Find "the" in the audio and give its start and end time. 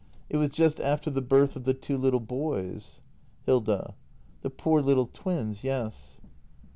1.11-1.21, 1.63-1.75, 4.41-4.49